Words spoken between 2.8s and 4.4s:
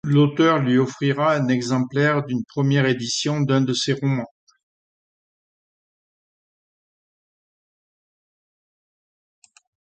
édition d'un de ses romans.